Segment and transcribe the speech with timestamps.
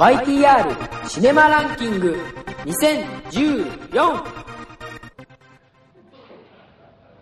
[0.00, 2.16] YTR シネマランキング
[2.64, 4.24] 2014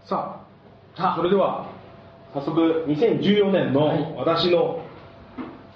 [0.06, 0.40] さ
[0.96, 1.66] あ、それでは
[2.32, 4.80] 早速2014年の私の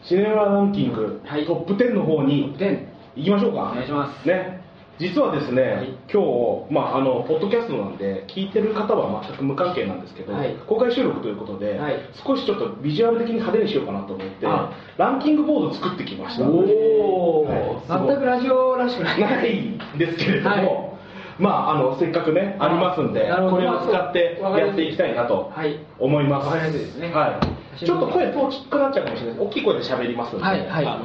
[0.04, 1.45] シネマランキング、はい。
[1.45, 3.62] トップ10の方に10行きましょうか。
[3.62, 4.29] お願いします。
[4.29, 4.62] ね。
[4.98, 5.88] 実はですね、はい。
[6.12, 6.22] 今
[6.68, 10.54] 日、まあ、あの、ポッドキャストなんで、聞いてる方は全く無関係なんですけど、はい。
[10.68, 11.95] 公開収録ということで、はい。
[12.24, 16.45] 少しちょっとビジュアル的に派手にしようかなと思ってあ、ランキングボード作ってきました。
[16.45, 18.09] おはい。
[18.09, 19.19] 全くラジオらしくない。
[19.56, 20.92] んですけれども、はい。
[21.38, 25.78] まああのせっかくねありますんでこれを使ってやっていきたいなとはい。
[25.98, 26.48] 思います。
[26.48, 26.70] はい。
[27.84, 29.41] ちょっと声遠くなっちゃうかもしれないです。
[29.41, 30.61] 大きい声で喋りますんで、はい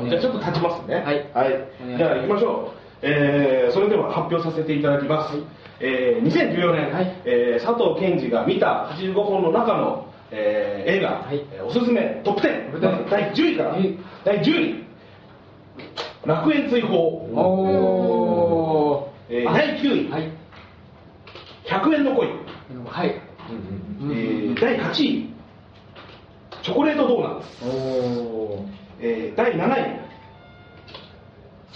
[0.09, 0.95] じゃあちょっと立ちますね。
[0.95, 1.31] はい。
[1.34, 1.98] はい。
[1.98, 2.87] じゃあ行きましょう。
[3.02, 5.38] えー、それでは発表させていただきます。
[5.80, 7.22] えー、2014年、はい。
[7.26, 11.46] えー佐藤健二が見た85本の中の、えー映画、はい。
[11.54, 14.84] えーおすすめトップ10、トップ10まず第10位から、はい第10位、
[16.26, 16.96] 楽園追放。
[16.98, 20.31] おあえー第9位、はい。
[21.66, 22.28] 100円の恋、
[22.86, 23.09] はい。
[23.09, 25.30] えー第8位。
[26.64, 28.66] チョコレートドーナツ、お
[29.00, 30.06] えー第7位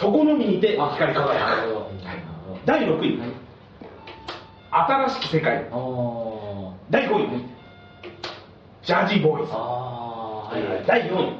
[0.02, 1.92] そこのみにて光り輝くなるほど。
[2.66, 3.30] 第6位、はい。
[4.72, 5.70] 新しき世界。
[5.72, 7.46] お第5位、
[8.84, 10.86] ジャージーボーイズ、はいはい。
[10.88, 11.40] 第4位。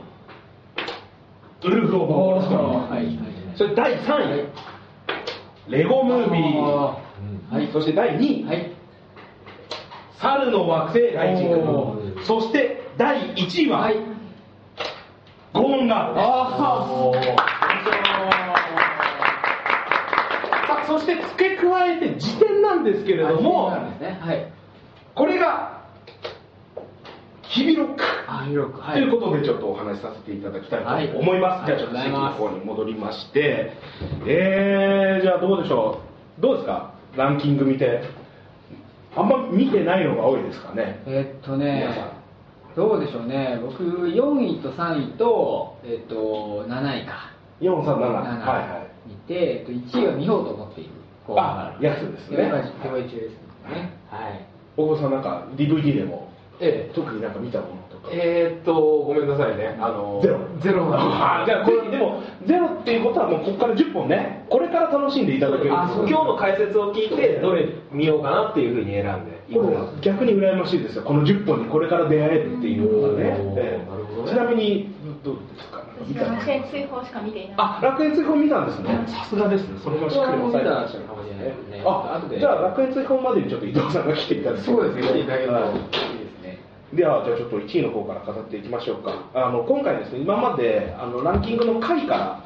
[1.64, 2.56] ウルフ・オブ・ウォールスト
[3.00, 4.48] リーそれ第3位、
[5.68, 6.96] レゴムービー、は
[7.60, 7.68] い。
[7.74, 8.72] そして第2位、はい。
[10.20, 13.96] 猿の惑星ライジンおグそして第1位は、はい。
[15.52, 17.42] ゴーンガールです
[20.92, 24.20] そして付け加えて辞典なんですけれども、ね。
[24.20, 24.52] はい。
[25.16, 25.84] これが
[27.44, 29.02] 日々ロック、あ広くはい。
[29.02, 31.66] ということでちょっとお話しさせていただきたいと思います、はい。
[31.68, 33.72] じゃあちょっと席の方に戻りまして。
[34.28, 36.02] えー、じゃあどうでしょ
[36.38, 36.42] う。
[36.42, 36.94] どうですか？
[37.16, 38.04] ランキング見て。
[39.16, 41.04] あんま見てないのが多いですかね。
[41.06, 42.12] えっと皆ね
[42.76, 43.60] どうでしょうね。
[43.62, 47.32] 僕4位と3位とえっと7位か。
[47.62, 48.81] 437 7はいはい。
[48.81, 48.81] 見
[49.32, 50.90] て、えっと、1位は見ようと思っている。
[51.26, 52.38] こうあやつですね。
[52.82, 53.32] 手配中です
[53.70, 53.94] ね。
[54.10, 54.46] はい。
[54.76, 56.94] 大久保さんなんか DVD でもええ。
[56.94, 58.10] 特になんか見たものとか。
[58.12, 59.78] えーっと、ごめんなさいね。
[59.80, 60.40] あの、ゼロ。
[60.60, 64.46] ゼロあじゃあこれ でもゼロっていうことはもうここから10本ね。
[64.50, 65.74] これから楽しんでいただける。
[65.74, 69.42] あ今日の解説を聞いて、どれ見ようかなっていうふうに選んで、
[70.02, 71.04] 逆に羨ましいですよ。
[71.04, 73.38] この10本にこれから出会えるっていうのがね
[74.22, 74.94] どねちなみに
[75.24, 75.84] どうですか？
[76.08, 77.56] 見た楽園追放しか見ていない。
[77.58, 79.06] あ楽園追放見たんですね。
[79.08, 79.80] さすがですね。
[79.84, 81.84] それはしっかり押さえてらっしゃるかもしれないですね。
[81.86, 84.66] あじゃあ楽園追放までにちょっと伊藤さんが来ていただいて。
[84.66, 85.02] そうですね。
[85.02, 86.60] 来ていただけるとはいですね
[86.94, 89.14] ではじゃあちょっと1位の方から語っていきましょうか。
[89.34, 92.44] あの今回ですね今まであのランキングの回か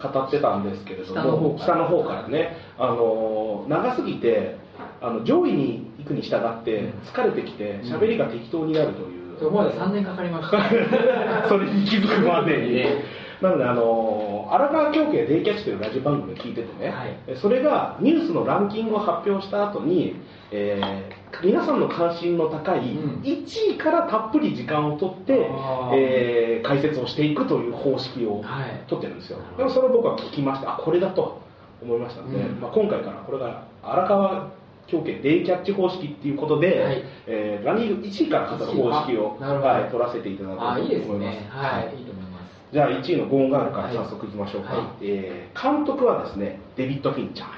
[0.00, 1.64] ら語ってたんですけれども下の方から。
[1.64, 2.56] 下の方からね。
[2.78, 4.56] あの長すぎて
[5.00, 10.58] あの上位に行くに従って疲れてきて喋りが適当になるという、そこまで3年かかりました。
[11.48, 13.22] それに気づくまでに、ね。
[13.40, 17.36] なのであの荒川京家デイキャッチというラジオ番組を聞いててね、はい。
[17.36, 20.16] それがニュースのランキングを発表した後に、
[20.50, 23.22] えー皆さんの関心の高いうん。
[23.22, 25.94] 1位からたっぷり時間をとって、あー。
[25.94, 28.84] えー解説をしていくという方式をはい。
[28.86, 31.40] 取ってるんですよ、でもそれを僕は聞きましてあこれだと
[31.82, 32.60] 思いましたので、うん。
[32.60, 34.50] まあ、今回からこれが荒川
[34.92, 37.04] 京家デイキャッチ方式っていうことで、はい。
[37.26, 38.72] えーランキング1位から語る方
[39.06, 40.92] 式を、はい、取らせていただこうとあ思います。
[40.92, 41.48] いいですね。
[41.50, 42.02] はいい。
[42.02, 42.72] いと思います。
[42.72, 45.06] じゃあ1位のゴーンガールから早速いきましょうか、はい。
[45.06, 47.48] えー監督はですねデビッド・フィンチャー、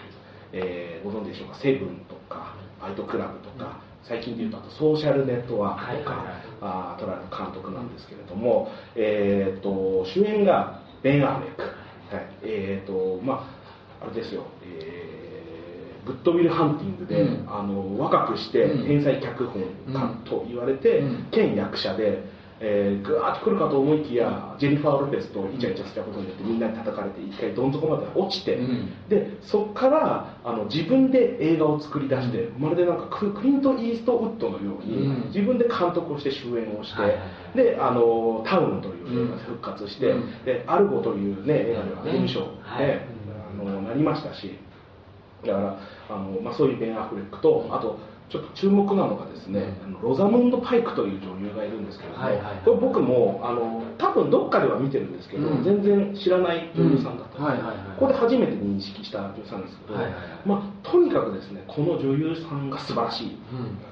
[0.53, 6.27] えーご存知でしょうか「セブン」とか「ファイトクラブ」とか、最近でいうとあと「ソーシャルネットワーク」とか、はい
[6.61, 12.27] あー撮られた監督なんですけれども、えー、と主演がベン・アーメック、はい。
[12.43, 13.47] えーとま
[14.01, 15.04] あ、あれですよ、えー
[16.05, 17.47] グッドウィル・ハンティングで、うん。
[17.49, 18.87] あの若くしてうん。
[18.87, 21.27] 天才脚本家と言われて、うん。
[21.31, 22.25] 兼役者で、
[22.61, 28.93] えー、ぐわーっと来るかと思いきやジェニファー・ロペスとイチャイチャしたことによってみんなに叩かれて一回どん底まで落ちて、うん。
[29.09, 35.27] でそこからあの自分で映画を作り出して、まるでなんかククリント・イーストウッドのように、うん。
[35.35, 40.45] 自分で監督をして主演をして、であのタウンという映画で復活して、うん。
[40.45, 43.09] でアルゴという、ね、映画ではアカデミー賞で、はい。
[43.61, 44.59] あのなりましたし
[45.47, 45.79] だから
[46.11, 47.99] あの、まあ、そういうベン・アフレックとあと
[48.31, 52.57] ちょっと注目なのがですね、あのロザムンド・パイクという女優がいるんですけれども、はいはいはい。
[52.65, 55.63] これ僕もあの多分どっかでは見てるんですけど、うん。
[55.63, 57.29] 全然知らない女優さんだった。
[57.29, 57.45] んです、うん。
[57.45, 57.77] はいはいはい。
[57.99, 60.23] ここで初めて認識した女優さんですけど、はいはいはい。
[60.47, 63.39] まあ、とにかくですねこの女優さんが素晴らしい、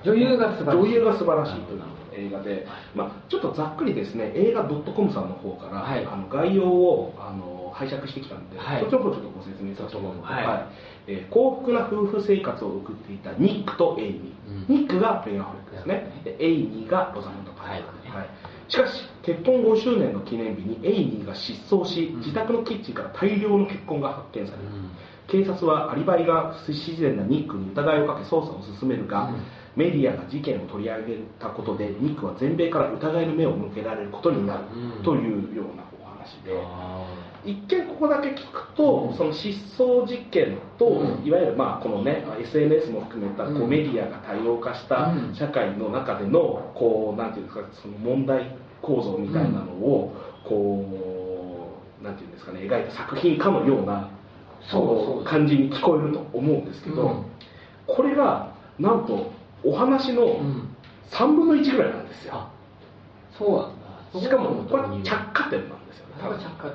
[0.03, 0.81] 女優が素晴らしい。
[0.81, 1.83] 女優が素晴らしいという
[2.15, 2.67] 映画で、
[2.97, 6.05] まあ、ちょっとざっくりですね映画 .com さんの方から、はい。
[6.05, 8.87] あの概要をあの拝借してきたんで、はい。
[8.87, 10.67] ちの方ちょっとご説明させてもらうと、はい。
[11.09, 14.35] えー幸福な夫婦生活を送っていたニックとエイミ。
[14.47, 14.83] ー、うん。
[14.83, 16.21] ニックがベン・アフレックですね。
[16.25, 18.29] でエイミーがロザムンド・パイク、はい。
[18.69, 22.19] しかし結婚5周年の記念日にエイミーが失踪し、うん。
[22.21, 24.91] 自宅のキッチンから大量の血痕が発見される、うん。
[25.29, 29.43] 警察はアリバイが不自然なニックに疑いをかけ捜査を進めるが、うん。
[29.75, 34.65] メディアが事件を取り上げたことでニックは全米から疑いの目を向けられることになる
[34.99, 35.03] うん。
[35.03, 37.05] というようなお話で、あ
[37.45, 39.17] 一見ここだけ聞くと、うん。
[39.17, 41.27] その失踪事件と、うん。
[41.27, 43.69] いわゆるまあこのね SNS も含めたこううん。
[43.69, 45.35] メディアが多様化したうん。
[45.35, 50.15] 社会の中でのこうなんていうんですかその問題構造みたいなのを
[50.49, 54.11] こうなんていうんですかね描いた作品かのような
[54.71, 57.27] そう感じに聞こえると思うんですけど、うん。
[57.87, 59.33] これがなんと
[59.65, 60.69] お話のーうん。
[61.13, 62.53] 3分の1ぐらいなんですよ、あ
[63.39, 63.81] そうなん
[64.15, 64.21] だ。
[64.21, 65.82] しかもこれ着着火点なん
[66.59, 66.69] か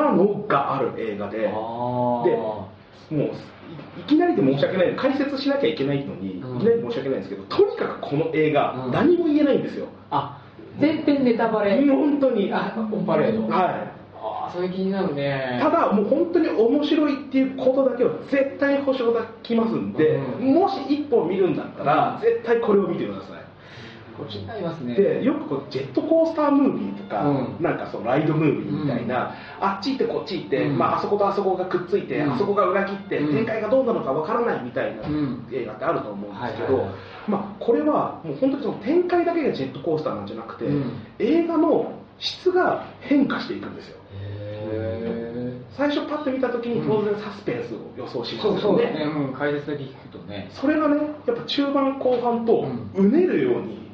[0.00, 0.12] ら。
[0.12, 2.66] のがある映画であでーも
[3.10, 4.96] ういいきなりで申し訳ない。
[4.96, 6.56] 解説しなきゃいけないのに、うん。
[6.56, 8.92] いきなりで申し訳ないんですけどとにかくこの映画、うん。
[8.92, 9.88] 何も言えないんですよ。
[10.10, 10.42] あ
[10.80, 11.84] 全編ネタバレ。
[11.86, 12.52] 本当に。
[12.52, 13.48] あオンパレード。
[13.48, 14.00] はい。
[14.22, 15.58] ああそれ気になるね。
[15.62, 20.54] ただもう本当に面白いっていうことだけは絶対に保証がきますんで、うん。
[20.54, 23.49] もし一本見るんだったら、絶対これを見てください
[24.80, 24.94] ね。
[24.94, 27.56] でよくこうジェットコースタームービーとか、うん。
[27.60, 30.78] なんかそのライドムービーみたいな、あっち行ってこっち行って、うん。
[30.78, 32.32] まあ、あそことあそこがくっついて、うん。
[32.32, 33.34] あそこが裏切って、うん。
[33.34, 35.46] 展開がどうなのかわからないみたいなうん。
[35.52, 36.86] 映画ってあると思うんですけど、
[37.28, 40.92] まあ、これはもう本当にその展開だけがジェットコースターなんじゃなくて、うん。
[41.18, 43.96] 映画の質が変化していくんですよ。
[44.12, 50.50] へ最初パッと見た時に当然サスペンスを予想しえますよね、そうそうだね、うん、解説だけ聞くとね。
[50.52, 50.96] それがね
[51.26, 53.06] やっぱ中盤後半とうん。
[53.06, 53.89] うねるように、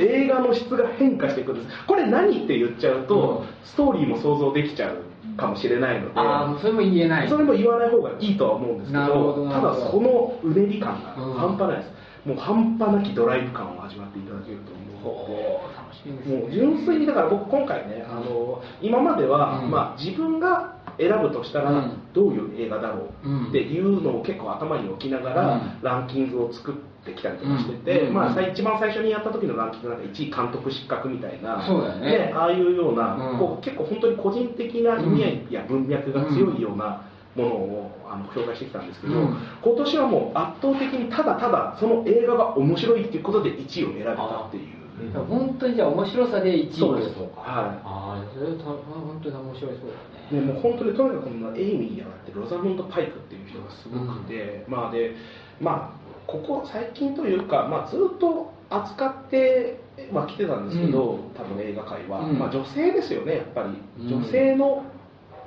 [0.00, 3.46] 映画の質が変化していくんですこれ何って言っちゃうと、うん。
[3.64, 7.28] ストーリーも想像できちゃうかもしれないので、あそれも言えない。
[7.28, 16.40] それも言わない方がいいとは思うんですけどどただそのうねり感がうん半端ないです、もう半端なきドライブ感を味わっていただけると思うのでほう楽しみですね。
[16.40, 19.70] もう純粋にだから僕今回ねあの今までは、うん。
[19.70, 21.92] まあ、自分が選ぶとしたらうん。
[22.12, 25.82] どういう映画だろうっていうのを結構頭に置きながら、うん。
[25.82, 28.14] ランキングを作ってきたりとかしてて、うん。
[28.14, 32.32] まあ、さ一番最初にやった時のランキングなんか1位監督失格みたいなそうだよね。
[32.34, 33.38] ああいうような、うん。
[33.38, 37.02] こう結構本当に個人的な意味合いや文脈が強いような
[37.34, 39.36] ものをあの紹介してきたんですけど、うん。
[39.62, 44.85] 今年はもう圧倒的にただただその映画が面白いっていうことで1位を選べたっていう。
[45.12, 47.14] だから本当にじゃあ面白さで1位そうです。
[47.14, 47.40] そうか？
[47.40, 47.80] はい。
[47.84, 50.40] ああそれた本当に面白いそうだね。
[50.40, 55.14] でもう本当にとにかくこのエイミーやってるロザモンド・パイクっていう人がすごくて、まあで
[55.60, 59.78] まあここ最近というか、まあ、ずっと扱って
[60.12, 61.34] は来てたんですけど、うん。
[61.34, 62.38] 多分映画界は、うん。
[62.38, 63.68] まあ、女性ですよねやっぱり。
[64.02, 64.20] うん。
[64.22, 64.82] 女性の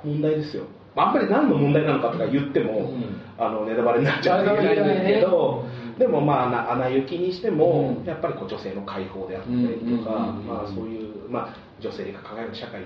[0.02, 3.20] 問題ですよ、まあ、あんまり何の問題なのかとか言っても、うん。
[3.38, 5.98] あのネタバレになっちゃうといけないんですけど、うん。
[5.98, 8.04] でもまあな穴行きにしても、うん。
[8.04, 10.10] やっぱりこう女性の解放であったりとか、
[10.46, 12.82] まあ、そういう、まあ、女性が輝く社会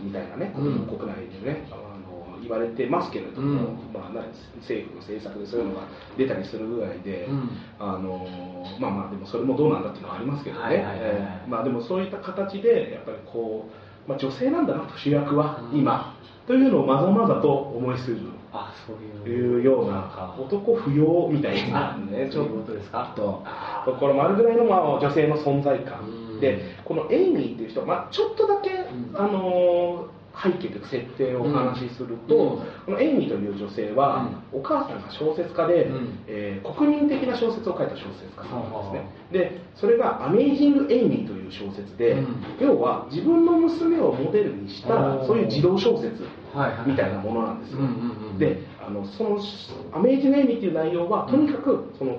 [0.00, 0.86] みたいなね、うん。
[0.86, 3.92] 国内でねあの言われてますけれども、うん。
[3.94, 4.26] まあ、な
[4.60, 5.86] 政府の政策でそういうのが
[6.18, 7.48] 出たりするぐらいで、うん。
[7.78, 8.26] あの
[8.80, 10.84] まあまあでもそれもどうなんだっていうのはありますけどね、
[11.48, 13.70] まあでもそういった形でやっぱりこ
[14.06, 15.78] う、まあ、女性なんだなと主役はうん。
[15.78, 16.13] 今、
[16.46, 18.18] というのをまざまざと思いする。
[18.52, 18.96] あそう
[19.30, 19.58] いう。
[19.58, 22.72] いうような男不要みたいなねちょっと。
[22.72, 23.12] ですか？
[23.16, 26.00] とあところもあるぐらいのまあ女性の存在感。
[26.02, 26.40] うん。
[26.40, 28.84] でこのエイミーっていう人、まあ、ちょっとだけ、ん。
[29.14, 32.58] あのー背景というか設定をお話しすると、うん。
[32.86, 36.18] このエイミーという女性は、お母さんが小説家で、うん。
[36.26, 42.26] えー国民的な小説を書いた小説家さんなんですね、でそれが「アメイジング・エイミー」という小説で、うん。
[42.60, 46.24] 要は自分の娘をモデルにしたそういう児童小説
[46.86, 47.78] みたいなものなんですよ、
[48.38, 49.38] であのその
[49.92, 52.16] 「アメイジング・エイミー」っていう内容はとにかくその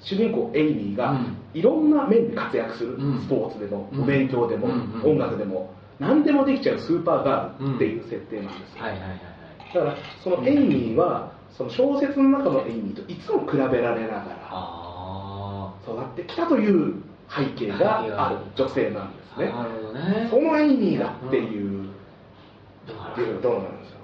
[0.00, 1.36] 主人公エイミーがうん。
[1.54, 3.18] いろんな面で活躍する、うん。
[3.18, 4.02] スポーツでも、うん。
[4.02, 4.68] お勉強でも、
[5.02, 9.74] 音楽でも何でもできちゃうスーパーガールっていう設定なんですよ、はいはいはいはい。
[9.74, 19.50] だからそのエイミーはその小説の中のエイミーといつも比べられながらあ育ってきたという背景がある女性なんですね。
[19.52, 20.28] あなるほどね。
[20.30, 23.96] そのエイミーだっていう、っていうどうなんですよ。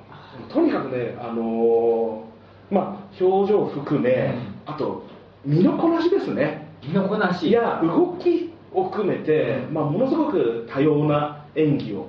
[0.53, 2.33] とにかくねあのー
[2.75, 4.35] まあ表情含め、
[4.67, 5.05] あと
[5.45, 6.69] 身のこなしですね。
[6.83, 7.49] 身のこなし。
[7.49, 12.09] いや動きを含めて、まあ、ものすごく多様な演技を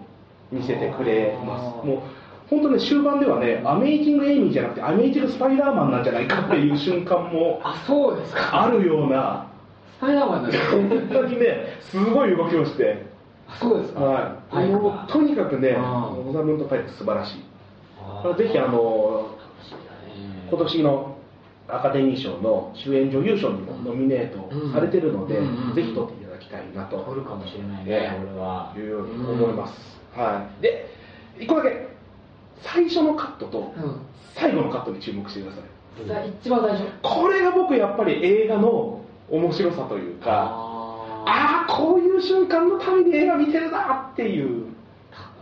[0.51, 1.85] 見せてくれます。
[1.85, 2.00] もう
[2.50, 8.63] 本当ね終盤ではねアメイジング・エイミーじゃなくてアメイジング・スパイダーマンなんじゃないかっていう瞬間もあそうですか。
[8.63, 9.50] あるような
[9.97, 13.05] スパイダーマンなんです本当にねすごい動きをして。
[13.47, 14.01] あそうですか。
[14.01, 14.69] はい、はい。
[14.69, 17.43] もうとにかくねあーロザムンド・パイク素晴らしい。
[18.01, 18.38] あー。
[18.38, 19.35] ぜひあの
[20.50, 21.17] 今年の
[21.67, 25.35] アカデミー賞の主演女優賞にもノミネートされてるので、
[25.73, 27.03] ぜひ取ってきたいなと。
[27.03, 28.73] 取るかもしれないねね俺は。
[28.77, 29.73] いうように思います、
[30.15, 30.62] はい。
[30.62, 30.88] で
[31.39, 31.88] 一個だけ
[32.62, 34.01] 最初のカットとうん。
[34.35, 35.63] 最後のカットに注目してください。
[36.07, 36.85] さ一番最初。
[37.01, 44.47] これが僕やっぱり映画の面白さというかあああこういう瞬間のために映画見てるなっていう。
[44.50, 44.73] ー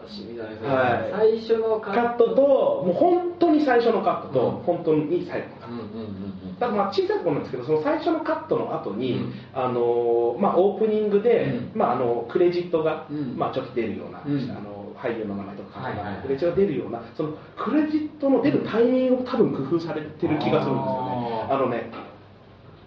[0.01, 1.39] 楽しみだね、はい。
[1.39, 2.41] 最初のカカットと
[2.86, 4.63] もう本当に最初のカットと、うん。
[4.63, 5.74] 本当に最後のカット。
[5.74, 6.30] うんうんうん
[6.62, 9.34] うんだからまあ小さい頃なんですけどその最初のカットの後に、うん。
[9.53, 11.80] あのまあ、オープニングで、うん。
[11.80, 13.36] まあ、あのクレジットが、うん。
[13.36, 14.51] まあ、ちょっと出るような、うん。
[14.51, 16.22] あの俳優の名前とかはいはいはい。
[16.22, 21.48] クレジットが出るようなそのクレジットの出るタイミングを多分工夫されてる気がするんですよね。
[21.50, 21.91] あのね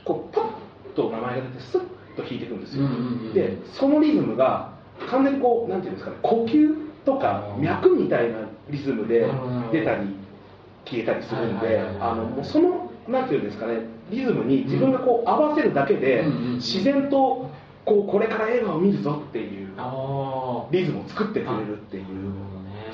[0.04, 1.80] こうパッと名前が出てスッ
[2.14, 2.86] と弾いていくんですよ、
[3.34, 4.72] でそのリズムが
[5.10, 7.62] 完全にこうなんていうんですかね呼吸とかうん。
[7.64, 8.38] 脈みたいな
[8.70, 9.26] リズムで
[9.72, 10.14] 出たり
[10.84, 13.80] 消えたりするんであのもうそのなんていうんですかね
[14.10, 16.24] リズムに自分がこう合わせるだけで
[16.56, 17.50] 自然と
[17.84, 22.04] こうこれから映画を見るぞっていうあリズムを作ってくれるっていう。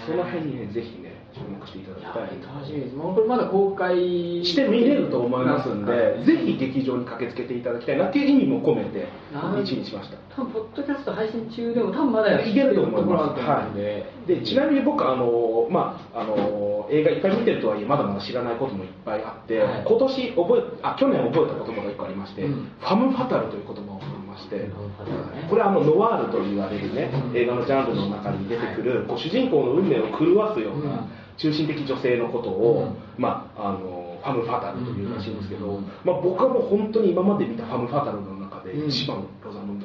[0.07, 2.23] その辺にねぜひね注目していただきあたい。
[2.43, 2.97] 楽しみです。
[2.97, 3.97] もうこれまだ公開
[4.45, 6.25] して見れると思いますんで、はい。
[6.25, 19.85] ぜひ劇場に駆けつけていただきたいなっていう意味も込めてなる1にしました多分ポッドキャスト配信中でも多分まだいけると思いますると思うんで、でちなみに僕あの、まあ、あの映画いっぱい見てるとはいえまだまだ知らないこともいっぱいあって、はい。
[19.87, 22.73] 今年覚えあ去年覚えた言葉が1個ありまして、うん。
[22.81, 25.49] ファム・ファタルという言葉を覚えまして、ファムファタルね。
[25.49, 27.37] これはあのノワールと言われるね、うん。
[27.37, 30.89] 映画のジャンルの中に出てくる、こう主人公の運命を狂わすよううん。
[30.89, 31.07] な
[31.37, 33.23] 中心的女性のことを、うん。
[33.23, 35.85] まあ、あのファム・ファタルというらしいんですけど、うん。
[36.05, 38.89] まあ、僕はもう本当に今まで見たファム・ファタルの中でうん。
[38.89, 39.80] 一番ロザムン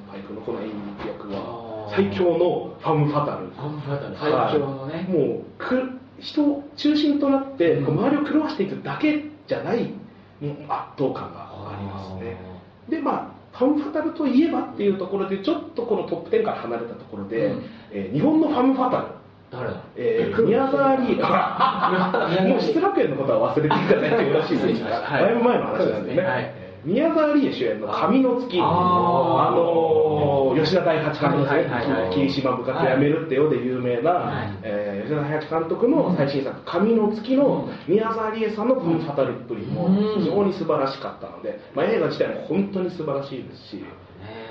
[0.46, 0.70] この演
[1.02, 1.92] 技役は。
[1.96, 3.48] 最強のファム・ファタル。
[3.48, 4.16] ファムファタル。
[4.18, 9.92] 最強のね、はいもうく人を中心となってこう周りを狂わしていくだけじゃない圧
[10.98, 12.38] 倒感がありますね。
[12.90, 17.64] でまあファム・ファタルといえばっていうところでちょっとこのトップ10から離れたところで、うん。
[17.92, 19.08] えー日本のファム・ファタル。
[19.52, 19.84] 誰だ？
[19.96, 25.24] えー宮沢りえ、あ もう失楽園のことは忘れていただいてよろしいですか、はい。
[25.24, 34.58] だいぶ前の話なんでね、はい宮沢りえ主演の神の月、あのー吉田大八監督はいはいはいはい霧島部活やめるってよで有名な、はい。
[34.64, 39.96] えー吉田大八監督の最新作、神の月の宮沢りえさんのファタルっぷりもうん。
[40.22, 43.84] 非常に素晴らしかったので、まあ、映画自体も本当に素晴らしいですし、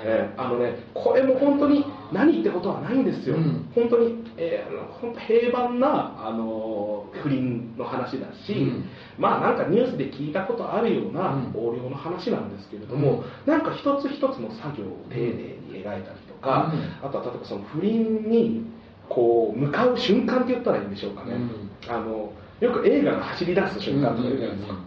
[0.03, 3.69] えーあのね、これも本当に何ってことはないんですよ、うん。
[3.73, 4.85] 本当に、えー
[5.27, 8.85] 平凡な、あのー不倫の話だし、うん。
[9.17, 11.43] まあなんかニュースで聞いたことあるようなうん。
[11.53, 18.65] 横領の話なんですけれども、なんか一つ一つの作業を丁寧に描いたりとか、あとは例えばその不倫に
[19.09, 21.69] こう向かう瞬間って言ったらいいんでしょうかね、うん。
[21.87, 24.79] あのよく映画が走り出す瞬間とか言うじゃないですか、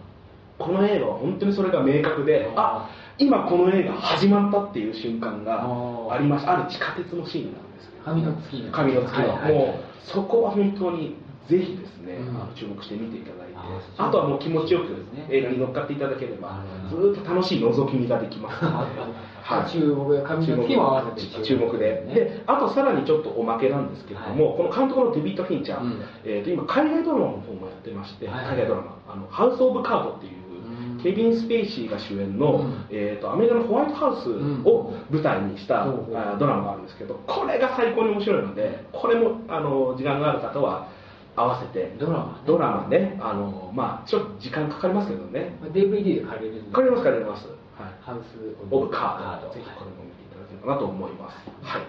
[0.57, 5.61] この映画は本当にそれが明確で、あ今この映画始まったっていう瞬間が
[6.09, 8.71] あります、ある地下鉄のシーンなんです神の月の。
[8.71, 9.53] 神の月は、はいはい。
[9.53, 11.17] もうそこは本当に
[11.49, 12.41] ぜひですね、うん。
[12.41, 13.55] あの注目して見ていただいて、
[13.97, 15.27] ああとはもう気持ちよくですね。
[15.29, 18.63] 映画に乗っかっていただければ、ずっと楽しい覗き見ができます。
[19.43, 21.43] はい、注目で神の月も合わせて。
[21.43, 21.77] 注目で、
[22.15, 26.01] であとさらにちょっとおまけなんですけれども、この監督のデビッド・フィンチャー、うん。
[26.23, 28.45] えー、と今海外ドラマの方もやってまして、はい。
[28.45, 30.48] 海外ドラマ「あのハウス・オブ・カード」っていう、うん
[31.03, 32.85] ケビン・スペイシーが主演の、うん。
[32.89, 34.29] えー、とアメリカのホワイトハウス
[34.67, 40.89] を舞台にした、うんあドラマがあるんですけどこれが最高に面白いのでこれもあの時間がある方は
[41.35, 42.39] 合わせてドラマね。
[42.45, 45.55] ドラマねあの、まあ、ちょっと時間かかりますけどね。
[45.71, 46.71] DVD で借りるんで。
[46.71, 47.57] かかりますかかります、はい。
[48.01, 48.35] ハウス
[48.69, 51.35] オブカード、ぜひこれも見ていただければなと思います。
[51.61, 51.81] はい。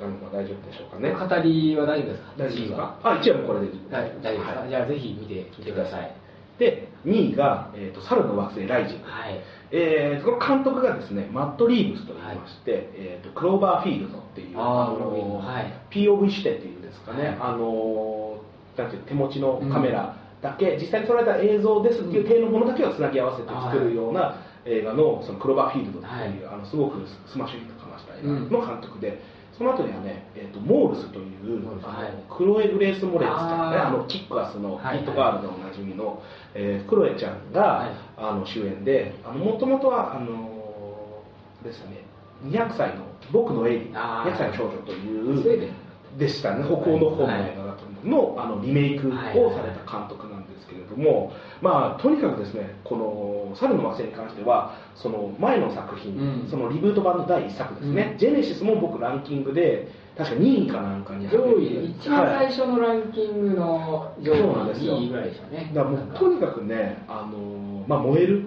[0.00, 1.12] あの大丈夫でしょうかね。
[1.12, 2.32] 語りは大丈夫ですか？
[2.38, 2.98] 大丈夫ですか？
[3.04, 4.68] あ、一応これで大大丈夫ですか、はい。
[4.70, 6.16] じゃあぜひ見てみてください
[6.58, 9.04] で、2位が、えーと、猿の惑星ライジング。
[9.04, 9.40] はい。
[9.72, 15.72] えーこの監督がですね、マット・リーブスと言いまして、えーと、クローバーフィールドっていう、あーのはい。
[15.90, 17.36] POV 視点っていうんですかね、はい。
[17.40, 18.38] あの
[18.76, 29.20] なんていう手持ちのカメラだけ、実際に撮られた映像ですっていう体のものだけをつなぎ合わせて作るような映画のそのクローバーフィールドっていう、あのすごくスマッシュヒットかました映画の監督で、
[29.56, 34.98] その後にはね、えー、とモールスという、はいクロエ・グレース・モレッツちゃんねあのキックアスのはい。
[34.98, 36.22] ヒットガールでおなじみの、
[36.54, 37.90] えークロエちゃんが、はい。
[38.16, 41.22] あの主演でもともとはあの
[41.62, 42.04] ですね
[42.44, 44.32] 200歳の僕のエリあー。
[44.32, 45.72] 200歳の少女という
[46.18, 49.12] でしたね北欧の方の映画だと思うんのあのリメイクを
[49.54, 50.33] された監督なん
[50.64, 56.48] ですけれども、まあ、とにかくですねこの「猿の惑星」に関してはその前の作品、うん。
[56.50, 61.90] そのリブート版の第1作ですね、ジェネシスも僕ランキングで確か2位かなんかに上位。
[61.90, 64.98] 一番最はい初のランキングの上位そうなんですよ。
[64.98, 65.70] 2位ぐらいでしたね。
[65.74, 68.42] だからもうとにかくね、あのまあ、燃える。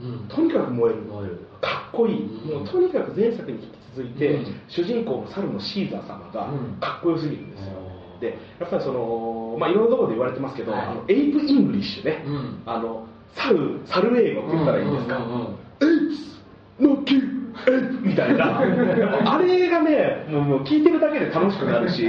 [0.00, 0.28] うん。
[0.28, 1.02] とにかく燃える。
[1.02, 1.40] 燃える。
[1.60, 2.58] かっこいい、うん。
[2.58, 4.46] もうとにかく前作に引き続いて、うん。
[4.68, 6.78] 主人公の猿のシーザー様がうん。
[6.80, 7.87] かっこよすぎるんですよ、うん
[8.20, 10.80] でやっぱりその、まあ、いろんなところで言われてますけど、はい。
[10.82, 12.62] あの ape English ね、うん。
[12.66, 15.46] あの猿猿英語って言ったらいいんですか、うんうんうんうん。
[15.46, 18.60] ape not kill ape みたいな。
[19.34, 22.04] あれがねもうもう聞いてるだけで楽しくなるし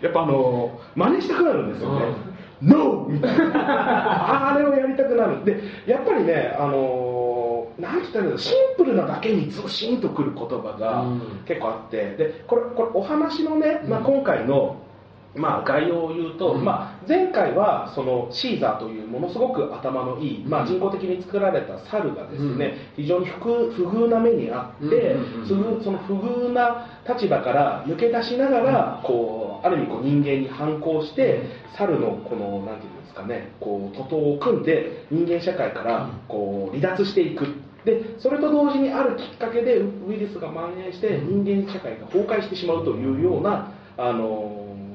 [0.00, 2.06] やっぱあの真似したくなるんですよね、
[2.62, 3.08] ノー!
[3.08, 4.54] みたいな。
[4.54, 5.44] あれをやりたくなる。
[5.44, 11.20] でやっぱりねあのなんて言ったらシンプルなだけにズシンとくる言葉がうん。
[11.46, 12.14] 結構あって。
[12.16, 14.76] でこれこれお話のね、まあ、うん今回の
[15.34, 16.64] まあ、概要を言うと、うん。
[16.64, 31.42] まあ、前回はそのシーザーというものすごく頭のいい、まあ、人工的に作られた猿がですね、非常に不不遇な目にあって、うんうんうんその不遇な立場から抜け出しながら、こうある意味こう人間に反抗して、
[31.76, 37.46] 猿のこのなんていうんですかねこう徒党を組んで人間社会からこう離脱していく。
[37.84, 44.91] でそれと同時にあるきっかけでウウイルスが蔓延して人間社会が崩壊してしまうというような、あのー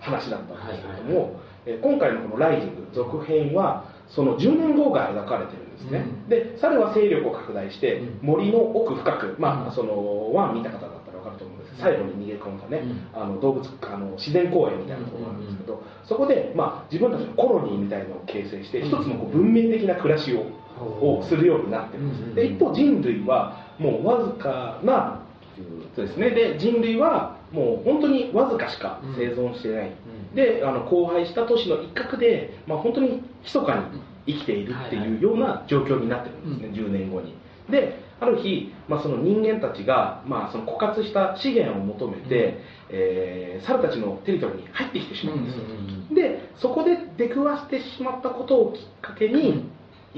[0.00, 6.28] 話だったんですけれども、えー今回のこの「ライジング」続編はその10年後が描かれてるんですね、うん。
[6.28, 8.18] で猿は勢力を拡大してうん。
[8.22, 9.68] 森の奥深く、まうん。
[9.68, 11.76] あそのワン見た方だったら分かると思うんです。
[11.76, 12.82] けど最後に逃げ込んだね、
[13.14, 18.88] うあの動物あの自然公園みたいなところなんですけど、そこで、まあ、自分たちのコロニーみたいなのを形成して、うん。
[18.88, 22.34] 一つのこう文明的な暮らしを,、をするようになってるんです、うん。
[22.34, 25.20] で一方人類はもうわずかな
[25.96, 26.30] ですね。
[26.30, 29.92] で人類はもう本当にわずかしか生存してない、
[30.30, 30.34] うん。
[30.34, 33.90] であの荒廃した都市の一角で、まあ、本当に密か
[34.26, 37.34] に生きているっていうような状況になってるんですね、10年後に。
[37.70, 42.58] である日、まあ、その人間たちが、まあ、その枯渇した資源を求めて、
[42.90, 45.62] えー猿たちのテリトリーに入ってきてしまうんですよ、
[46.14, 49.68] でそこで出くわしてしまったことをきっかけに、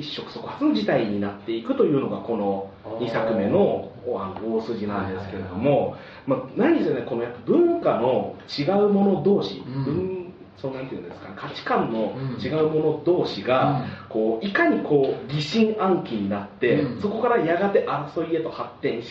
[0.00, 9.84] 一触即発の事態になっていくというのがこの2作目のあの大筋なんですけれども、まあ、何せねこのやっぱ文化の違う者同士、うん。
[9.84, 10.21] 文
[10.60, 17.00] そうなんていうんですか価値観の違う者同士が、こういかにこう疑心暗鬼になって、うん。
[17.00, 19.08] そこからやがて争いへと発展し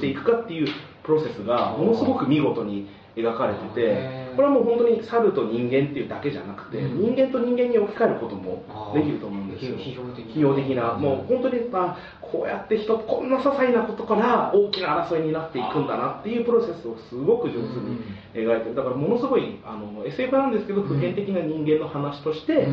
[0.00, 0.66] ていくかっていう
[1.04, 7.14] プロセスがものすごく見事に描かれててこれはもう本当に猿と人間っていうだけじゃなくて、うん。
[7.14, 9.76] 人間と人間に置き換えることもできると思うんですよ。
[9.76, 9.94] 批
[10.42, 18.00] 評的なもう本当にあこうやって人こんな些細なことから大きな争いになっていくんだなっていうプロセスをすごく上手に
[18.34, 18.74] 描いてる。
[18.74, 22.66] だからものすごいあの SF なんですけど普遍的な人間の話として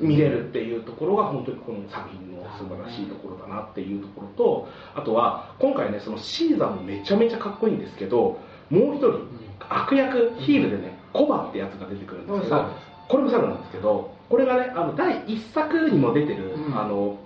[0.00, 8.38] 見れるっていうところが本当にこの作品の素晴らしいところだなっていうところとあとは今回ねそのシーザーもめちゃめちゃかっこいいんですけど
[8.70, 9.28] もう一人
[9.68, 12.70] 悪役ヒールでねコバってやつが出てくるんですけど
[13.08, 16.78] これも猿なんですけどこれがねあの第1作にも出てる、うん。
[16.78, 17.18] あの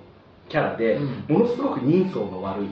[0.48, 1.24] キャラで、うん。
[1.28, 2.68] ものすごく人相の悪い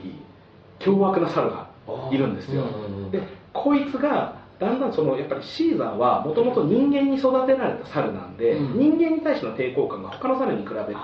[0.78, 1.70] 凶悪な猿が
[2.10, 2.64] いるんですよ、
[3.12, 8.78] でこいつがだんだんそのやっぱりシーザーはもともと人間に育てられた猿なんで、うん。
[8.78, 10.96] 人間に対しての抵抗感が他の猿に比べてや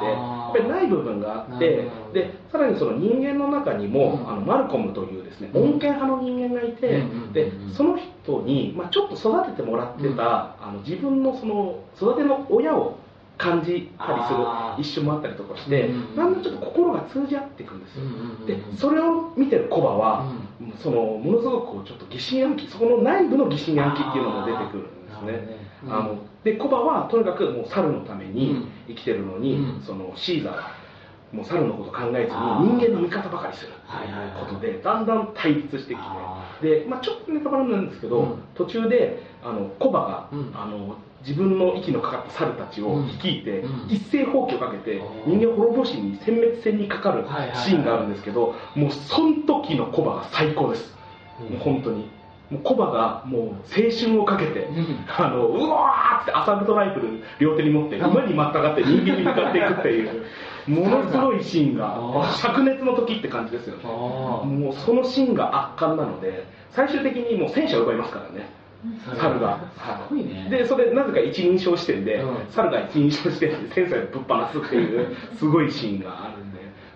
[0.53, 4.31] っぱりない部分があってでさらにその人間の中にも、うん。
[4.31, 5.63] あのマルコムというですねうん。
[5.77, 10.15] 穏健派の人間がいて、うんでその人に、まあ、ちょっと育ててもらってた、うん。
[10.17, 12.99] あの自分のその育ての親を
[13.39, 14.47] 感じたりする
[14.79, 20.33] 一瞬もあったりとかして、うんだんだんちょっと心が通じ合っていくんですよ、うんうんうんでそれを見てるコバは、
[20.83, 25.59] そのものすごくちょっと疑心暗鬼そこの内部の疑心暗鬼っていうのも出てくるんですね。
[25.85, 25.93] うん。
[25.93, 28.69] あのでコバはとにかくもう猿のためにうん。
[28.89, 29.83] 生きてるのに、うん。
[29.83, 30.83] そのシーザーは
[31.33, 32.37] もう猿のこと考えずに
[32.79, 38.43] 人間の味方ばかりするということでだんだん対立してきあてで、まあ、ちょっとネタバレなんですけど、うん。
[38.55, 40.53] 途中であのコバが、うん。
[40.55, 43.89] あの自分の息のかかった猿たちを率いて、うん。
[43.89, 47.25] 一斉放棄をかけてうん人間滅ぼしに殲滅戦にかかる
[47.55, 50.93] シーンがあるんですけど、もうその時のコバが最高です、
[51.41, 51.55] うん。
[51.55, 52.11] もう本当に
[52.51, 55.05] もうコバがもう青春をかけて、うん。
[55.09, 60.25] あのうわーってアサルトライフル両手に持って馬にまったがって人間に向かっていくっていう
[60.69, 61.97] ものすごいシーンが
[62.35, 63.85] 灼熱の時って感じですよね。
[63.85, 68.49] もうそのシーンが圧巻なので最終的にもう戦車を奪いますからね
[69.21, 70.49] 猿が、すごいね。
[70.51, 72.37] でそれなぜか一人称視点で、うん。
[72.51, 76.42] 猿が一人称視点で戦車をぶっ放すっていうすごいシーンがある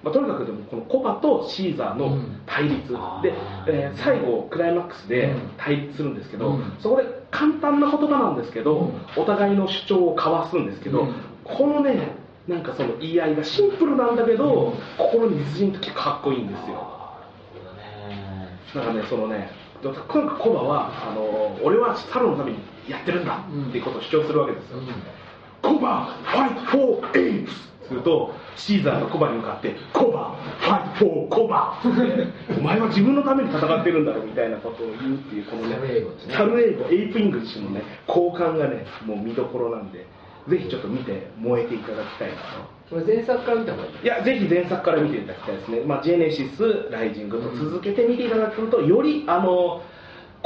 [0.06, 2.16] まあ、とにかくでもこのコバとシーザーの
[2.46, 3.34] 対立、うんで、
[3.66, 5.50] えー最後クライマックスでうん。
[5.58, 6.76] 対立するんですけど、うん。
[6.78, 11.14] そこで簡単な言葉なんですけど、お互いの主張を交わすんですけど、うん。
[11.42, 12.14] このね
[12.46, 16.96] なんかその言い合いがシンプルなんだけど、心に実人とかっこいいんですよ。
[18.76, 19.50] なんかねそのね
[19.82, 24.78] とにかくコバはあの俺はサロンのためにやってるんだっていうことを主張するわけですよ、
[25.62, 31.80] Koba fight for apes するとシーザーがコバに向かって Koba fight for Koba。
[32.58, 36.34] お前は自分のために戦ってるんだろみたいなことを言うっていうこのね猿英語ですね。
[36.34, 40.06] 猿英語 ape English のね交換がねもう見どころなんで
[40.48, 42.76] ぜひちょっと見て燃えていただきたいなと。
[42.88, 45.80] これ前作から見た方がいいいや、ぜひ前作から見ていただきたいですね。
[45.80, 49.82] まあ、ジェネシス、ライジングと続けて見ていただくと、より、あの、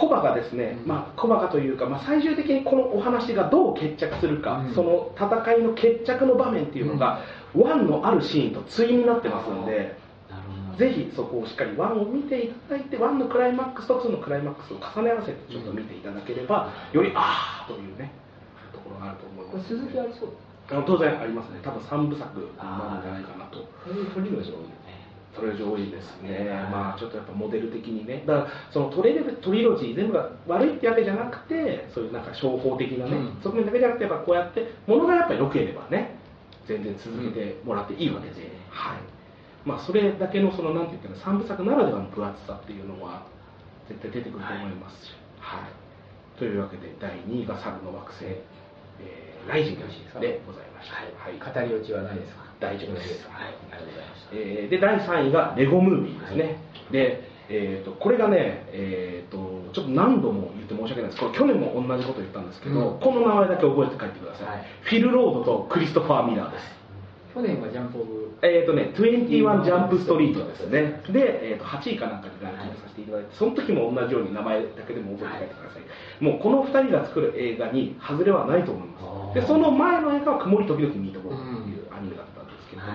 [0.01, 4.75] コバがですね、まあ、コバがというか、まあ、最終的にこのお話がどう決着するか、うん。
[4.75, 7.21] その戦いの決着の場面っていうのが、
[7.55, 9.95] one のあるシーンと対になってますんで、
[10.79, 18.11] ぜひそこをしっかり one を見ていただいて、 one のクライマックスと two のクライマックスを重ね合わせてちょっと見ていただければ、より、あーというね、
[18.73, 19.69] ところがあると思いこれます。
[19.69, 20.31] 続きありそう。
[20.87, 21.61] 当然ありますね。
[21.63, 23.69] 多分三部作になるんじゃないかなと。
[25.31, 33.41] ねトリロジー多いですね、まあちょっとやっぱモデル的にね、だからそのトレレトリロジー全部が悪いってわけじゃなくて、そういうなんか商法的なね、うん。
[33.43, 36.17] 側面だけじゃなくて、やっぱこうやって、ものがやっぱり良ければね、
[36.67, 38.35] 全然続けてもらっていいわけで、
[38.71, 38.99] はい。
[39.65, 43.23] まあ、それだけのそのなんていうかな、三部作ならではの分厚さっていうのは、
[43.89, 45.13] 絶対出てくると思いますし。
[45.39, 46.39] はい。
[46.39, 49.81] というわけで、第2位が猿の惑星、えーライジング
[50.21, 50.97] でございました。
[50.97, 52.50] はい、語り落ちはないですか？
[52.61, 53.27] 大丈夫です。
[53.29, 54.09] はい、ありがとうござい。
[54.09, 54.31] ました。
[54.33, 56.57] えーで第3位がレゴムービーですね、
[56.93, 61.21] で、えー、とこれがね、えー、とちょっと何度も言って申し訳ないです。
[61.21, 63.01] これ去年も同じこと言ったんですけど、うん。
[63.01, 64.67] この名前だけ覚えて帰ってください、はい。
[64.83, 66.81] フィル・ロードとクリストファー・ミラーです。
[67.35, 71.01] 去年はジャンプオブ、えっ、とね、21ジャンプストリートですね。
[71.11, 76.25] で、えー、と8位かなんかにランキングさせていただいて、その時も同じように名前だけでも覚えて帰ってください。
[76.25, 79.41] もうこの2人が作る映画に外れはないと思います。
[79.41, 81.37] で、その前の映画は曇り時々見ところ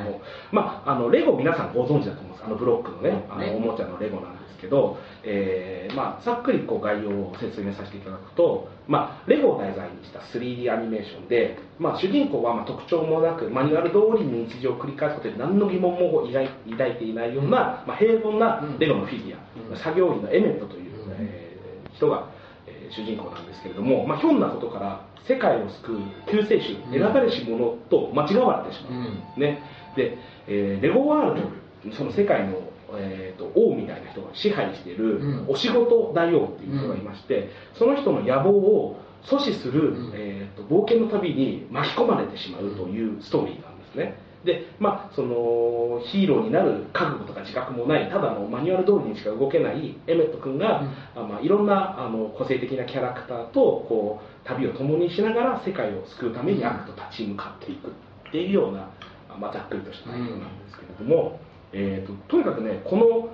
[0.05, 2.43] も、はいまあ、あの、レゴ皆さんご存知だと思います。
[2.45, 3.51] あのブロックのね、あね。
[3.51, 19.39] のおもちゃのレゴなんですけど、えーまあ、ざっくりこう概要を説明させていただくと、まあ、レゴを題材にした 3D アニメーションで、まあ、主人公はまあ特徴もなくマニュアル通りに日常を繰り返すことで何の疑問も抱いていないような、まあ、平凡なレゴのフィギュア、
[19.71, 19.77] うん。
[19.77, 21.11] 作業員のエメットという、うん。
[21.19, 22.29] えー人が、
[22.67, 26.91] えー主人公なんですけれども、まあ、ひょんなことから世界を救う救世主、うん。
[26.91, 29.41] 選ばれし者と間違われてしまう、うん。
[29.41, 29.63] ね、
[29.95, 32.55] で、えーレゴワールドその世界の、
[32.93, 35.49] えー、と王みたいな人が支配しているうん。
[35.49, 40.11] お仕事大王っていう人がいまして、その人の野望を阻止する、うん。
[40.13, 44.17] えー、と冒険の旅に巻き込まれてしまうというストーリーなんですね。
[44.45, 51.23] でまあそのヒーローになる覚悟とか自覚もないただのマニュアル通りにしか動けないエメット君が、うん。
[51.23, 58.91] あまあ、いろんなあの個性的なキャラクターとこう旅を共にしながら世界を救うために悪と立ち向かっていくっていうような、
[59.37, 61.39] まあ、ざっくりとした内容なんですけれども、
[61.73, 63.29] えー、ととにかくねこの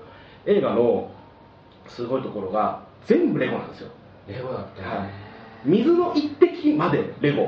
[0.45, 1.11] 映画の
[1.87, 3.89] すごいところが全部レゴなんですよ、
[4.27, 5.07] レゴだったはい。
[5.07, 5.13] ね。
[5.65, 7.47] 水の一滴までレゴ。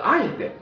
[0.00, 0.56] あえて。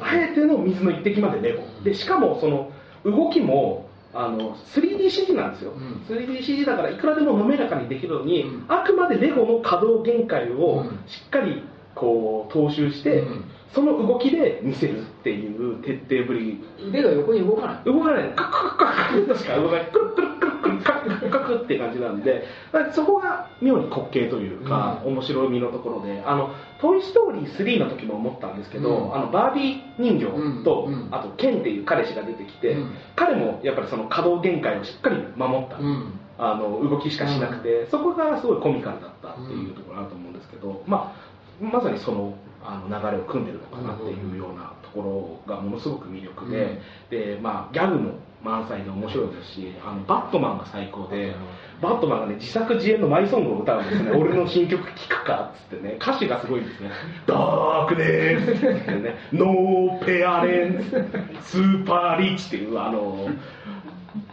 [0.00, 1.62] あえての水の一滴までレゴ。
[1.84, 2.72] でしかもその
[3.04, 6.04] 動きもあの 3DCG なんですよ、うん。
[6.08, 8.64] 3DCG だからいくらでも滑らかにできるのに、うん。
[8.68, 11.00] あくまでレゴの稼働限界をうん。
[11.06, 16.62] しっかりこう踏襲して、うんその動きで見せるっていう徹底ぶり。
[16.88, 17.84] 腕が横に動かない。
[17.84, 18.30] 動かない。
[18.36, 22.44] カクカクカクとしか動かないクルクルクルクルカクカクって感じなんで。
[22.92, 26.22] そこが妙に滑稽というか、面白みのところで。
[26.24, 29.14] あの「トイ・ストーリー3」の時も思ったんですけど、うん。
[29.16, 31.08] あのバービー人形と、うんうん。
[31.10, 32.90] あとケンっていう彼氏が出てきて、うん。
[33.16, 36.20] 彼もやっぱりその稼働限界をしっかり守った、うん。
[36.38, 42.34] あの動きしかしなくて、そこがすごいコミカルだったっていうところあると思うんですけど、まあ、まさにその
[42.64, 51.34] あの流れを組んでるのかなっていうようなところがものすごく魅力で、でまあ、ギャグも満載で面白いですしあのバットマンが最高で、
[51.82, 54.10] バットマンがね自作自演のマイソングを歌うんですね。
[54.12, 56.90] 俺の新曲聴くかっつってね歌詞がすごいんですね
[57.26, 61.04] 「ダークネス」ってね「ノーペアレンツ」
[61.42, 63.28] 「スーパーリッチ」っていうあの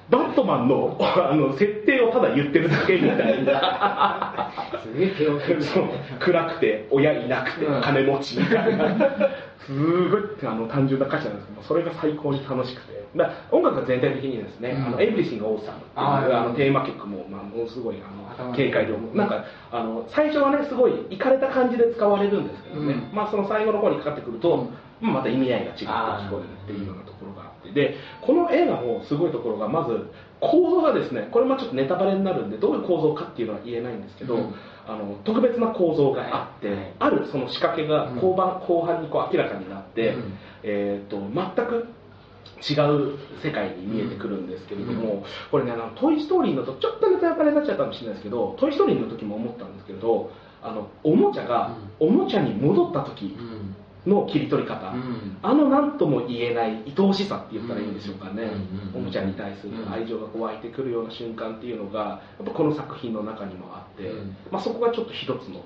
[0.10, 4.52] バットマンのあの設定をただ言ってるだけみたいな。
[4.84, 5.63] すげえ手を振る。
[5.63, 5.89] そう
[6.20, 7.82] 暗くて親いなくてうん。
[7.82, 9.10] 金持ちみたいな。
[9.65, 13.02] すごいあの単純な歌詞なんですけどそれが最高に楽しくて。
[13.15, 14.86] だ音楽が全体的にですね「うん。
[14.86, 17.98] あのエブリシング・オーサム」っていうあのテーマ曲も、まあ、ものすごい
[18.39, 23.15] あの軽快でなんかあの最初はねすごいいかれた感じで使われるんですけどね、うん。
[23.15, 24.70] まあ、その最後の方にかかってくると、
[25.02, 25.08] うん。
[25.08, 34.56] まあまた意味合いが違って聞こえるっていうようなところがでこの映画のすごいところがまず構造がですねこれもちょっとネタバレになるんでどういう構造かっていうのは言えないんですけど、うん。
[34.88, 36.93] あの特別な構造があって、はいはい。
[37.00, 38.19] あるその仕掛けがうん。
[38.19, 40.34] 後半,、後半にこう明らかになって、うん。
[40.63, 41.88] えー、と全く
[42.62, 50.30] 違う世界に見えてくるんですけれども、これねあの「トイ・ストーリー」のとちょっとネタバレになっちゃったかもしれないですけど「トイ・ストーリー」の時も思ったんですけれど
[50.62, 55.38] あのおもちゃがおもちゃに戻った時うんの切り取り方、うん。
[55.42, 64.36] あの何とも言えない愛おしさって言ったらいいんでしょうかね、うんおもちゃに対する愛情がこう湧いてくるような瞬間っていうのがやっぱこの作品の中にもあって、うん。
[64.52, 65.64] まあ、そこがちょっと一つの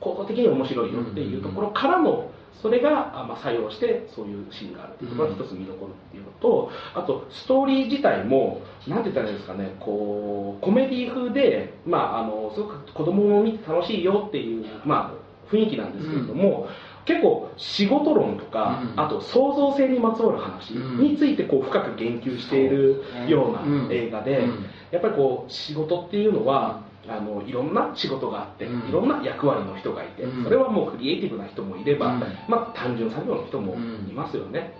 [0.00, 2.30] 構造的に面白いよっていうところからの
[2.62, 16.68] それがあまあ作用してそういうシーンがあるっていうところが一つ見どころっていうのとあとストーリー自体も何て言ったらいいんですかねこうコメディ風で、まあ、あのすごく子供も見て楽しいよっていう、まあ、雰囲気なんですけれども、
[17.06, 19.00] 結構仕事論とか、うん。
[19.00, 24.66] あと創造性にまつわる話についてこう深く言及しているような映画で、うん。
[24.90, 28.88] やっぱりこう仕事っていうのはあのいろんな仕事があって、うん。
[28.88, 30.44] いろんな役割の人がいて、うん。
[30.44, 32.20] それはもうクリエイティブな人もいれば、うん。
[32.48, 33.78] まあ、単純作業の人もい
[34.12, 34.72] ますよね、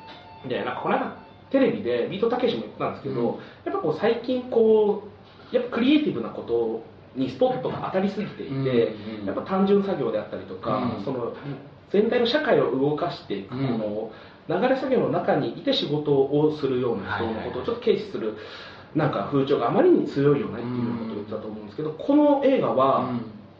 [0.49, 1.17] でなんかこの間
[1.51, 3.27] テレビでビートたけしも言ってたんですけど、うん。
[3.27, 3.33] や
[3.71, 5.03] っぱこう最近こ
[5.53, 6.83] うやっぱクリエイティブなこと
[7.15, 9.27] にスポットが当たりすぎていて、うん。
[9.27, 11.05] やっぱ単純作業であったりとか、うん。
[11.05, 11.35] その
[11.94, 13.78] 全体の社会を動かしていく、うん。
[13.78, 14.12] こ
[14.48, 18.37] の流れ作業の中にいて仕事をするような人のことをちょっと軽視する
[18.94, 23.11] なんか風潮があまりに強いよねっていうことを言ってたと思うんですけど、この映画は、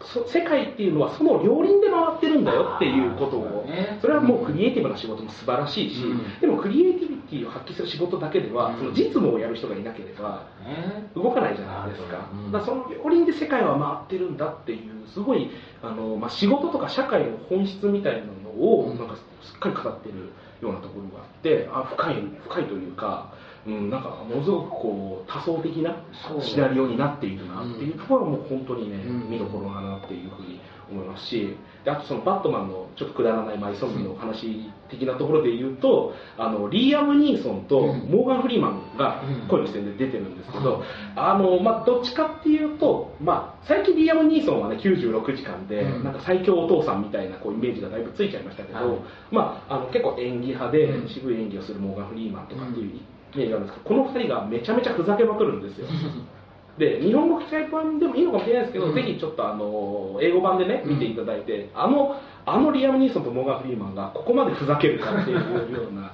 [0.03, 3.65] そ世界っていうのはその両輪で回ってるんだよっていうことを
[4.03, 6.41] それはもうクリエイティブな仕事も素晴らしいし、うん。
[6.41, 8.79] でもクリエイテティを発揮する仕事だけでは、うん。
[8.79, 11.11] その実務をやる人がいなければね。
[11.15, 12.53] 動かないじゃないですか,、うん。
[12.53, 15.51] だからその両輪で世界は回ってるんだっていうすごい
[15.83, 18.99] あの、まあ、仕事とか社会の本質みたいなのをうん。
[18.99, 20.31] なんかすっかり語ってる
[20.63, 23.33] ようなところがあってあ深い深いというか、
[23.67, 25.97] うん、なんかものすごくこう多層的な
[26.41, 29.31] シナリオになっているなっていうところはもう本当にね、うん。
[29.31, 30.61] 見どころだなっていうふうに
[30.95, 38.11] 思いますしであとそのバットマンのちょっとくだらないマイソンビの話的なところで言うとあのリーアム・ニーソンとうん。
[38.11, 40.83] モーガン・フリーマンが声の視点で出てるんですけど、
[41.17, 46.05] あのまあ、どっちかっていうと、まあ、最近リーアム・ニーソンはね96時間で、うん。
[46.05, 48.99] なんか最強お父さんみたいなこうイメージがだいぶついちゃいましたけど、はい。
[49.31, 51.09] まあ、あの結構演技派でうん。
[51.09, 55.87] 渋い演技をするモーガン・フリーマンとかっていうイメージがあるんですけどこの2人がめちゃめちゃふざけまくるんですよ。
[56.79, 58.95] で日本語吹き替え版でもいいのかもしれないですけど、うん。
[58.95, 66.13] ぜひちょっとあの英語版でね見ていただいて、あのあのリアム・ニーソンとモーガン・フリーマンがここまでふざけるかっていうような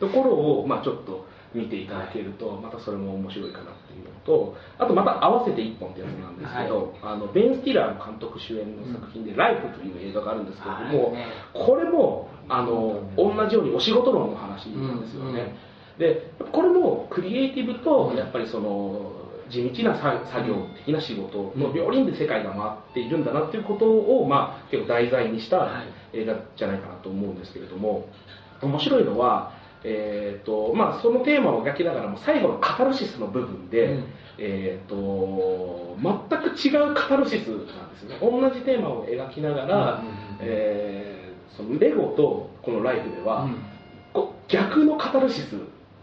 [0.00, 11.12] ところを、まあ、ちょっと見ていただけるとまたそれも面白いかなっていうのとあとまた合わせて1本ってやつなんですけど、あのベン・スティラーの監督主演の作品で「ライフという映画があるんですけれども、はい。
[11.14, 15.54] ねこれもあの同じようにお仕事論の話なんですよね、
[15.98, 19.19] でこれもクリエイティブとやっぱりその
[19.50, 25.86] 地道な作作業的な仕事の両輪で世界が回っているんだなっていうことを、まあ、結構題材にしたはい。
[26.12, 28.08] 映画じゃないかなと思うんですけれども
[28.62, 29.52] 面白いのは、
[29.84, 34.04] えーとまあ、そのテーマを描きながらも最後のカタルシスの部分で、うん。
[34.42, 38.18] えー、と全く違うカタルシスなんですね。
[38.22, 40.08] 同じテーマを描きながら、うん
[40.40, 41.20] えー
[41.56, 43.62] そのレゴとこのライフでは、うん。
[44.48, 45.56] 逆のカタルシス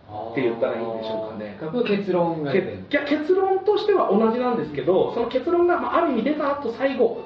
[0.08, 1.60] って言ったらいいんでしょうかね。
[1.86, 7.24] 結論が結論としては同じなんですけどその結論が、まあ、ある意味出た後最後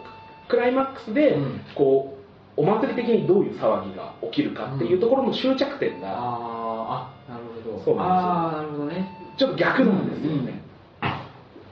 [0.49, 1.61] クライマックスで、うん。
[1.75, 2.21] こう
[2.57, 7.83] お祭り的にどういう騒ぎが起きるかっていうところの終着点があーあなるほど。
[7.85, 8.01] そうなんですよ。
[8.03, 9.17] ああなるほどね。
[9.37, 10.61] ちょっと逆なんですよね、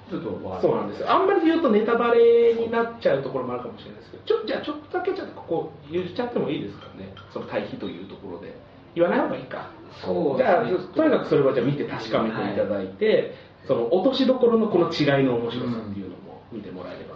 [0.10, 1.12] ちょっとそうなんですよ。
[1.12, 7.14] あんまり言うとネタバレになっちゃうところもあるかもしれないですけどちょじゃあちょっとだけちょっとここ言っちゃってもいいですかね。
[7.34, 8.56] その対比というところで
[8.96, 9.72] 言わない方がいいか。
[10.02, 13.34] そうじゃあとにかくそれはじゃあ見て確かめていただいて、
[13.68, 17.09] その落としどころのこの違いの面白さっていうのも見てもらえれば